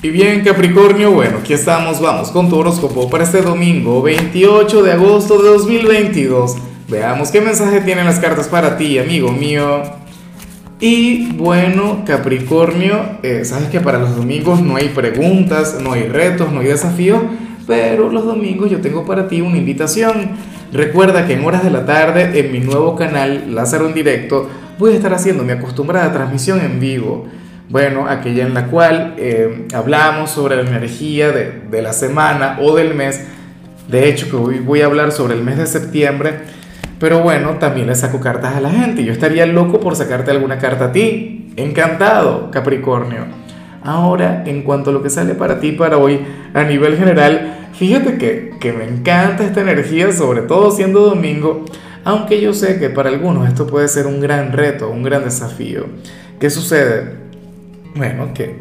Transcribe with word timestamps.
Y 0.00 0.10
bien 0.10 0.44
Capricornio, 0.44 1.10
bueno, 1.10 1.38
aquí 1.38 1.52
estamos, 1.52 2.00
vamos 2.00 2.30
con 2.30 2.48
tu 2.48 2.56
horóscopo 2.56 3.10
para 3.10 3.24
este 3.24 3.42
domingo 3.42 4.00
28 4.00 4.84
de 4.84 4.92
agosto 4.92 5.42
de 5.42 5.48
2022. 5.48 6.54
Veamos 6.88 7.32
qué 7.32 7.40
mensaje 7.40 7.80
tienen 7.80 8.04
las 8.04 8.20
cartas 8.20 8.46
para 8.46 8.76
ti, 8.76 9.00
amigo 9.00 9.32
mío. 9.32 9.82
Y 10.78 11.32
bueno, 11.32 12.04
Capricornio, 12.06 13.18
eh, 13.24 13.44
sabes 13.44 13.70
que 13.70 13.80
para 13.80 13.98
los 13.98 14.14
domingos 14.14 14.62
no 14.62 14.76
hay 14.76 14.90
preguntas, 14.90 15.78
no 15.82 15.94
hay 15.94 16.04
retos, 16.04 16.52
no 16.52 16.60
hay 16.60 16.68
desafíos, 16.68 17.20
pero 17.66 18.08
los 18.08 18.24
domingos 18.24 18.70
yo 18.70 18.80
tengo 18.80 19.04
para 19.04 19.26
ti 19.26 19.40
una 19.40 19.56
invitación. 19.56 20.30
Recuerda 20.72 21.26
que 21.26 21.32
en 21.32 21.44
horas 21.44 21.64
de 21.64 21.70
la 21.70 21.86
tarde 21.86 22.38
en 22.38 22.52
mi 22.52 22.60
nuevo 22.60 22.94
canal 22.94 23.52
Lázaro 23.52 23.88
en 23.88 23.94
directo 23.94 24.48
voy 24.78 24.92
a 24.92 24.94
estar 24.94 25.12
haciendo 25.12 25.42
mi 25.42 25.50
acostumbrada 25.50 26.12
transmisión 26.12 26.60
en 26.60 26.78
vivo 26.78 27.26
bueno, 27.68 28.06
aquella 28.08 28.46
en 28.46 28.54
la 28.54 28.66
cual 28.66 29.14
eh, 29.18 29.66
hablamos 29.74 30.30
sobre 30.30 30.56
la 30.56 30.68
energía 30.68 31.30
de, 31.32 31.62
de, 31.70 31.82
la 31.82 31.92
semana 31.92 32.58
o 32.62 32.74
del 32.74 32.94
mes. 32.94 33.26
De 33.88 34.08
hecho, 34.08 34.30
que 34.30 34.36
hoy 34.36 34.58
voy 34.58 34.80
a 34.80 34.86
hablar 34.86 35.12
sobre 35.12 35.34
el 35.34 35.42
mes 35.42 35.58
de 35.58 35.66
septiembre. 35.66 36.40
Pero 36.98 37.20
bueno, 37.20 37.58
también 37.58 37.86
le 37.86 37.94
saco 37.94 38.20
cartas 38.20 38.56
a 38.56 38.60
la 38.60 38.70
gente. 38.70 39.04
Yo 39.04 39.12
estaría 39.12 39.46
loco 39.46 39.80
por 39.80 39.96
sacarte 39.96 40.30
alguna 40.30 40.58
carta 40.58 40.86
a 40.86 40.92
ti. 40.92 41.52
Encantado, 41.56 42.50
Capricornio. 42.50 43.26
Ahora, 43.82 44.44
en 44.46 44.62
cuanto 44.62 44.90
a 44.90 44.92
lo 44.92 45.02
que 45.02 45.10
sale 45.10 45.34
para 45.34 45.60
ti 45.60 45.72
para 45.72 45.98
hoy, 45.98 46.20
a 46.54 46.64
nivel 46.64 46.96
general, 46.96 47.68
fíjate 47.74 48.18
que, 48.18 48.50
que 48.60 48.72
me 48.72 48.84
encanta 48.84 49.44
esta 49.44 49.60
energía, 49.60 50.10
sobre 50.12 50.42
todo 50.42 50.70
siendo 50.70 51.00
domingo, 51.00 51.64
aunque 52.04 52.40
yo 52.40 52.52
sé 52.54 52.78
que 52.78 52.90
para 52.90 53.10
algunos 53.10 53.46
esto 53.46 53.66
puede 53.66 53.88
ser 53.88 54.06
un 54.06 54.20
gran 54.20 54.52
reto, 54.52 54.90
un 54.90 55.02
gran 55.02 55.24
desafío. 55.24 55.86
¿Qué 56.40 56.50
sucede? 56.50 57.27
Bueno, 57.98 58.32
que, 58.32 58.60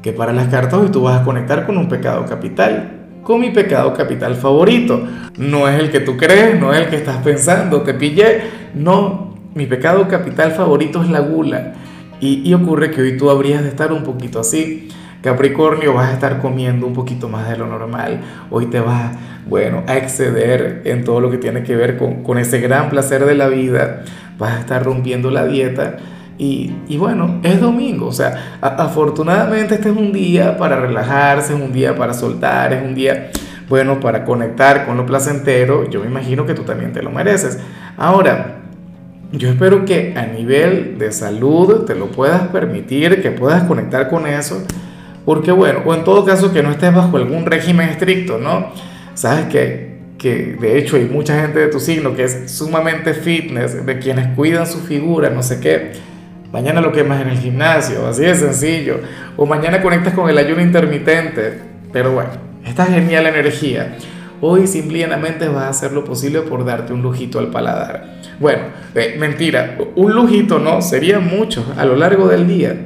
que 0.00 0.14
para 0.14 0.32
las 0.32 0.48
cartas 0.48 0.80
hoy 0.80 0.88
tú 0.88 1.02
vas 1.02 1.20
a 1.20 1.22
conectar 1.22 1.66
con 1.66 1.76
un 1.76 1.90
pecado 1.90 2.24
capital, 2.24 3.18
con 3.22 3.38
mi 3.38 3.50
pecado 3.50 3.92
capital 3.92 4.34
favorito. 4.34 5.06
No 5.36 5.68
es 5.68 5.78
el 5.78 5.90
que 5.90 6.00
tú 6.00 6.16
crees, 6.16 6.58
no 6.58 6.72
es 6.72 6.80
el 6.80 6.88
que 6.88 6.96
estás 6.96 7.18
pensando, 7.18 7.82
te 7.82 7.92
pillé. 7.92 8.40
No, 8.74 9.34
mi 9.54 9.66
pecado 9.66 10.08
capital 10.08 10.52
favorito 10.52 11.02
es 11.02 11.10
la 11.10 11.20
gula. 11.20 11.74
Y, 12.18 12.52
ocurre 12.54 12.90
que 12.90 13.02
hoy 13.02 13.18
tú 13.18 13.28
habrías 13.28 13.62
de 13.62 13.68
estar 13.68 13.92
un 13.92 14.04
poquito 14.04 14.40
así. 14.40 14.88
Capricornio, 15.22 15.92
vas 15.92 16.08
a 16.08 16.14
estar 16.14 16.40
comiendo 16.40 16.86
un 16.86 16.94
poquito 16.94 17.28
más 17.28 17.46
de 17.50 17.58
lo 17.58 17.66
normal. 17.66 18.22
Hoy 18.50 18.66
te 18.66 18.80
vas, 18.80 19.14
bueno, 19.46 19.84
a 19.86 19.98
exceder 19.98 20.80
en 20.86 21.04
todo 21.04 21.20
lo 21.20 21.30
que 21.30 21.36
tiene 21.36 21.62
que 21.62 21.76
ver 21.76 21.98
con, 21.98 22.22
con 22.22 22.38
ese 22.38 22.58
gran 22.58 22.88
placer 22.88 23.26
de 23.26 23.34
la 23.34 23.48
vida. 23.48 24.04
Vas 24.38 24.52
a 24.52 24.60
estar 24.60 24.82
rompiendo 24.82 25.30
la 25.30 25.44
dieta 25.44 25.98
y, 26.38 26.96
bueno, 26.96 27.40
es 27.42 27.60
domingo, 27.60 28.06
o 28.06 28.12
sea, 28.12 28.58
afortunadamente 28.60 29.74
este 29.74 29.88
es 29.88 29.96
un 29.96 30.12
día 30.12 30.56
para 30.56 30.76
relajarse, 30.76 31.52
es 31.52 31.60
un 31.60 31.72
día 31.72 31.96
para 31.96 32.14
soltar, 32.14 32.72
es 32.72 32.84
un 32.84 32.94
día, 32.94 33.30
bueno, 33.68 33.98
para 33.98 34.24
conectar 34.24 34.86
con 34.86 34.96
lo 34.96 35.04
placentero. 35.04 35.90
Yo 35.90 36.00
me 36.00 36.06
imagino 36.06 36.46
que 36.46 36.54
tú 36.54 36.62
también 36.62 36.92
te 36.92 37.02
lo 37.02 37.10
mereces. 37.10 37.58
Ahora, 37.96 38.60
yo 39.32 39.48
espero 39.48 39.84
que 39.84 40.14
a 40.16 40.26
nivel 40.26 40.96
de 40.96 41.10
salud 41.10 41.84
te 41.84 41.96
lo 41.96 42.06
puedas 42.12 42.42
permitir, 42.48 43.20
que 43.20 43.32
puedas 43.32 43.64
conectar 43.64 44.08
con 44.08 44.24
eso, 44.28 44.62
porque 45.24 45.50
bueno, 45.50 45.80
o 45.84 45.92
en 45.92 46.04
todo 46.04 46.24
caso 46.24 46.52
que 46.52 46.62
no 46.62 46.70
estés 46.70 46.94
bajo 46.94 47.16
algún 47.16 47.46
régimen 47.46 47.88
estricto, 47.88 48.38
¿no? 48.38 48.68
Sabes 49.14 49.46
que, 49.46 49.98
que 50.18 50.56
de 50.58 50.78
hecho 50.78 50.94
hay 50.94 51.06
mucha 51.06 51.40
gente 51.40 51.58
de 51.58 51.66
tu 51.66 51.80
signo 51.80 52.14
que 52.14 52.22
es 52.22 52.48
sumamente 52.52 53.12
fitness, 53.12 53.84
de 53.84 53.98
quienes 53.98 54.28
cuidan 54.36 54.68
su 54.68 54.78
figura, 54.78 55.30
no 55.30 55.42
sé 55.42 55.58
qué 55.58 56.06
Mañana 56.52 56.80
lo 56.80 56.92
quemas 56.92 57.20
en 57.20 57.28
el 57.28 57.38
gimnasio, 57.38 58.06
así 58.06 58.22
de 58.22 58.34
sencillo. 58.34 59.00
O 59.36 59.44
mañana 59.44 59.82
conectas 59.82 60.14
con 60.14 60.30
el 60.30 60.38
ayuno 60.38 60.62
intermitente. 60.62 61.60
Pero 61.92 62.12
bueno, 62.12 62.30
esta 62.64 62.86
genial 62.86 63.26
energía. 63.26 63.96
Hoy 64.40 64.66
simplemente 64.66 65.48
vas 65.48 65.64
a 65.64 65.68
hacer 65.70 65.92
lo 65.92 66.04
posible 66.04 66.42
por 66.42 66.64
darte 66.64 66.92
un 66.92 67.02
lujito 67.02 67.38
al 67.38 67.48
paladar. 67.48 68.20
Bueno, 68.38 68.62
mentira, 69.18 69.76
un 69.96 70.14
lujito 70.14 70.58
no, 70.58 70.80
sería 70.80 71.18
mucho 71.18 71.74
a 71.76 71.84
lo 71.84 71.96
largo 71.96 72.28
del 72.28 72.46
día. 72.46 72.76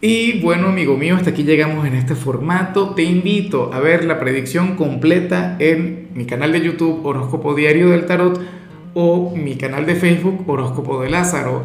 Y 0.00 0.40
bueno, 0.42 0.68
amigo 0.68 0.96
mío, 0.96 1.16
hasta 1.16 1.30
aquí 1.30 1.42
llegamos 1.42 1.86
en 1.86 1.94
este 1.94 2.14
formato. 2.14 2.90
Te 2.94 3.02
invito 3.02 3.72
a 3.72 3.80
ver 3.80 4.04
la 4.04 4.20
predicción 4.20 4.76
completa 4.76 5.56
en 5.58 6.10
mi 6.14 6.24
canal 6.24 6.52
de 6.52 6.60
YouTube 6.60 7.04
Horóscopo 7.04 7.54
Diario 7.54 7.88
del 7.88 8.06
Tarot 8.06 8.40
o 8.94 9.34
mi 9.34 9.56
canal 9.56 9.86
de 9.86 9.96
Facebook 9.96 10.44
Horóscopo 10.46 11.02
de 11.02 11.10
Lázaro. 11.10 11.64